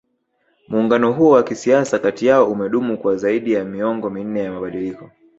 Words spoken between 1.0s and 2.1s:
huo wa kisiasa